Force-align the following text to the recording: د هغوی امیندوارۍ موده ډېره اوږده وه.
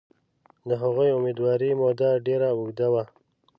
د 0.67 0.69
هغوی 0.81 1.09
امیندوارۍ 1.17 1.71
موده 1.81 2.09
ډېره 2.25 2.47
اوږده 2.57 2.87
وه. 2.93 3.03